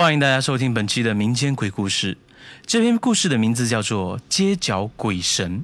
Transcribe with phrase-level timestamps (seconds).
[0.00, 2.16] 欢迎大家收听本期的民间鬼故事。
[2.64, 5.58] 这篇故事的名字叫做《街角鬼神》。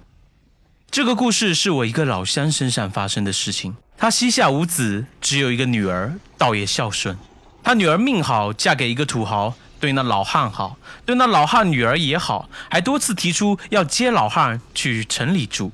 [0.91, 3.75] 这个故事是我一个老乡身上发生的事情。
[3.97, 7.17] 他膝下无子，只有一个女儿，倒也孝顺。
[7.63, 10.77] 他女儿命好，嫁给一个土豪，对那老汉好，
[11.07, 15.73] 对那老汉女儿也好，还多次提出要接老汉去城里住。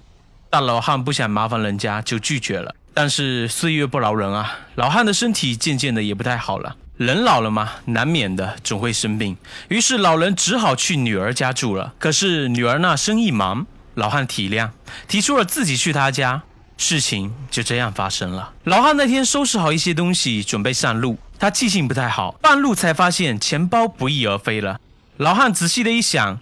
[0.49, 2.73] 但老汉不想麻烦人家，就拒绝了。
[2.95, 6.77] 但是岁月不饶人啊，老汉的身体渐渐的也不太好了。
[7.03, 9.37] 人老了嘛，难免的，总会生病。
[9.67, 11.93] 于是老人只好去女儿家住了。
[11.99, 14.71] 可是女儿那生意忙，老汉体谅，
[15.09, 16.43] 提出了自己去他家。
[16.79, 18.53] 事情就这样发生了。
[18.65, 21.19] 老汉那天收拾好一些东西，准备上路。
[21.41, 24.79] 他记性不太好，半路才发现钱包不翼而飞了。
[25.17, 26.39] 老汉仔细的一想，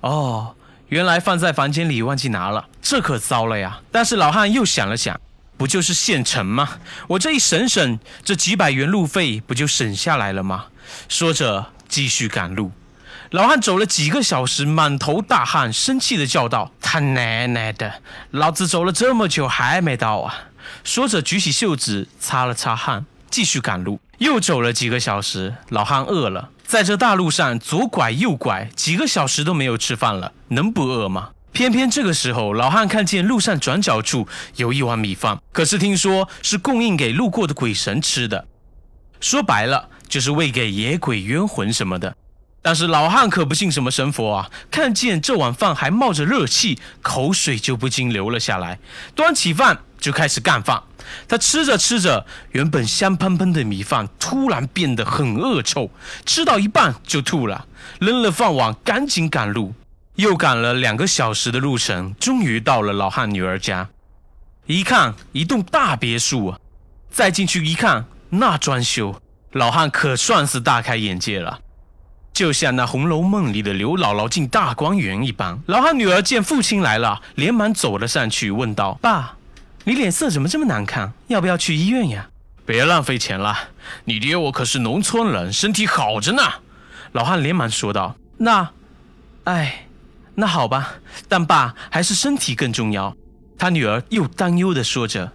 [0.00, 0.56] 哦，
[0.88, 3.80] 原来放在房间里忘记拿了，这可糟了呀！
[3.92, 5.20] 但是老汉又想了想。
[5.60, 6.78] 不就是县城吗？
[7.06, 10.68] 我这一省省，这几百元路费不就省下来了吗？
[11.06, 12.72] 说着，继续赶路。
[13.32, 20.44] 老汉走了几个小时，满头大汗，生气的叫道：“他奶奶的，老子走了这么久还没到啊！”
[20.82, 24.00] 说着，举起袖子擦了擦汗，继续赶路。
[24.16, 31.32] 又走了几个小时，老汉饿了，在这大路上左拐右拐，几个小时都没有吃饭了，能不饿吗？
[31.52, 38.46] 偏偏这个时候，老汉看见路上转角处有一碗米饭，可是听说是供应给路过的鬼神吃的，
[39.20, 42.16] 说白了就是喂给野鬼、冤魂什么的。
[42.62, 48.78] 但是老汉可不信什么神佛啊，看见这碗饭还冒着热气，口水就不禁流了下来，
[49.14, 50.82] 端起饭就开始干饭。
[51.26, 55.90] 他吃着吃着，原本香喷喷的米饭突然变得很恶臭，
[56.26, 57.66] 吃到一半就吐了，
[57.98, 59.74] 扔了饭碗，赶紧赶路。
[60.20, 63.88] 又赶了两个小时的路程，终于到了老汉女儿家。
[64.66, 66.54] 一看，一栋大别墅！
[67.10, 69.18] 再进去一看，那装修，
[69.52, 71.60] 老汉可算是大开眼界了，
[72.34, 75.58] 就像那《红楼梦》里的刘姥姥进大观园一般。
[75.66, 79.38] 老汉女儿见父亲来了，连忙走了上去，问道：“爸，
[79.84, 81.14] 你脸色怎么这么难看？
[81.28, 82.28] 要不要去医院呀
[82.66, 83.56] ？”“别浪费钱了，
[84.04, 86.42] 你爹我可是农村人，身体好着呢。”
[87.12, 88.16] 老汉连忙说道。
[88.36, 88.70] “那，
[89.44, 89.86] 哎。”
[90.40, 90.94] 那好吧，
[91.28, 93.14] 但爸还是身体更重要。
[93.58, 95.30] 他女儿又担忧地说着：“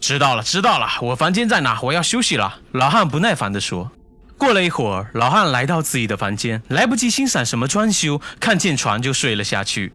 [0.00, 1.80] 知道了，知道了，我房间在哪？
[1.82, 3.92] 我要休息了。”老汉不耐烦地说。
[4.36, 9.92] 过了一会儿，老汉来到自己的房间，来不及欣赏什么装修，看见床就睡了下去。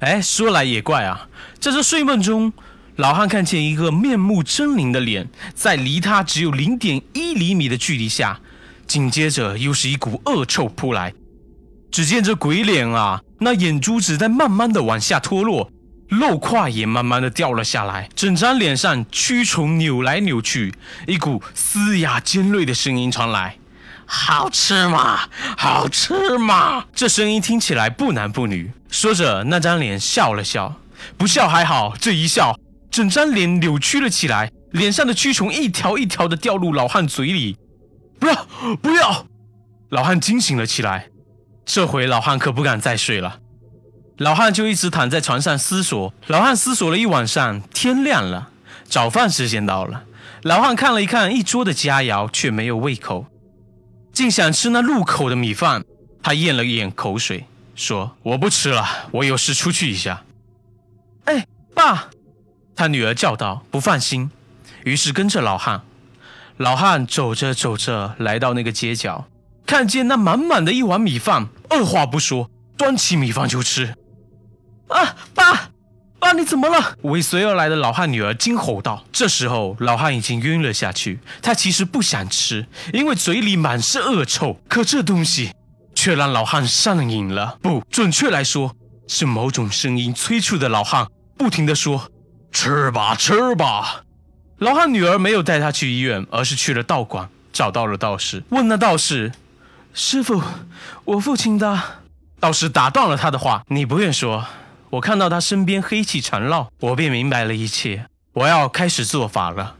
[0.00, 1.28] 哎，说来也怪啊，
[1.60, 2.52] 在这睡梦中，
[2.96, 8.40] 老汉看见一个面目狰狞的脸，在离他只有零点一厘米的距离下，
[8.88, 11.14] 紧接着又是一股恶臭扑来。
[11.92, 13.22] 只见这鬼脸啊！
[13.40, 15.70] 那眼珠子在慢慢的往下脱落，
[16.08, 20.72] 肉块也慢慢的掉了下来，整张脸上蛆虫扭来扭去，
[21.06, 23.56] 一股嘶哑尖锐的声音传来
[24.06, 25.20] ：“好吃吗？
[25.56, 28.70] 好吃吗？”这声音听起来不男不女。
[28.88, 30.76] 说着，那张脸笑了笑，
[31.18, 32.56] 不笑还好，这一笑，
[32.90, 37.56] 整张脸扭曲了起来，脸上的蛆虫一条一条的掉入老汉嘴里。
[38.20, 38.46] 不要，
[38.80, 39.26] 不要！
[39.90, 41.08] 老汉惊醒了起来。
[41.66, 43.40] 这回老汉可不敢再睡了，
[44.18, 46.12] 老汉就一直躺在床上思索。
[46.26, 48.50] 老汉思索了一晚上，天亮了，
[48.84, 50.04] 早饭时间到了。
[50.42, 53.26] 老汉看了一看一桌的佳肴，却没有胃口，
[54.12, 55.82] 竟想吃那入口的米饭。
[56.22, 60.22] 他咽了咽口水，说：“我不吃了，我有事出去一下。”
[61.24, 62.10] 哎，爸！
[62.76, 64.30] 他女儿叫道，不放心，
[64.84, 65.82] 于是跟着老汉。
[66.56, 69.26] 老汉走着走着，来到那个街角。
[69.66, 73.94] 看见那满满的一碗米饭，二话不说，端起米饭就吃。
[74.88, 75.70] 啊，爸，
[76.18, 76.96] 爸，你怎么了？
[77.02, 79.04] 尾随而来的老汉女儿惊吼道。
[79.10, 81.18] 这时候，老汉已经晕了下去。
[81.40, 85.52] 他其实不想吃，因为嘴里满是恶臭，可这东西
[85.94, 87.58] 却让老汉上瘾了。
[87.62, 88.76] 不，准确来说，
[89.08, 91.06] 是某种声音催促的老汉
[91.38, 92.10] 不停地说
[92.52, 94.02] ：“吃吧，吃吧。”
[94.60, 99.32] 老汉女儿没有带他去医院，而是去了道馆，找到了道士，问那道士。
[99.96, 100.42] 师傅，
[101.04, 101.80] 我父亲的
[102.40, 104.44] 道士打断了他的话：“你不愿说，
[104.90, 108.06] 我看到他身边黑气缠绕，我便明白了一切。
[108.32, 109.76] 我要开始做法了。”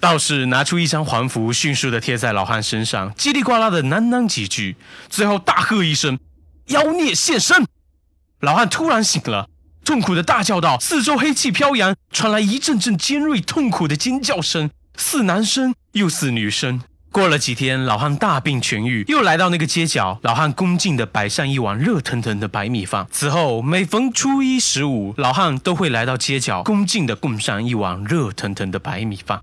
[0.00, 4.76] 道士拿出一张黄符，迅速的贴在老汉身上，叽里呱啦的喃喃几句，
[5.08, 6.18] 最后大喝一声
[6.66, 7.64] ：“妖孽现身！”
[8.40, 9.48] 老汉突然醒了，
[9.84, 16.82] 痛苦的大叫道：“四周黑气飘扬，传来一阵阵尖锐痛苦的尖叫声，似男声又似女声。”
[17.12, 20.20] 过了几天，老汉大病痊愈，又来到那个街角。
[20.22, 23.04] 老汉恭敬地摆上一碗热腾腾的白米饭。
[23.10, 29.40] 此后，每逢初一、十五，老汉都会来到街角，恭敬地供上一碗热腾腾的白米饭。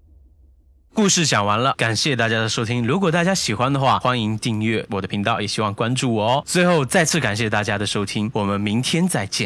[0.94, 2.88] 故事讲完了，感谢大家的收听。
[2.88, 6.44] 如果大家喜欢的话，欢迎订阅我的频道，也希望关注我哦。
[6.48, 9.46] 最后再次感谢大家的收听，我们明天再见。